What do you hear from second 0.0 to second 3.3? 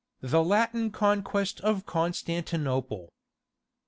THE LATIN CONQUEST OF CONSTANTINOPLE.